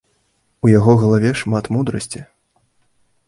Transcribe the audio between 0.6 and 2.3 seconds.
У яго галаве шмат мудрасці.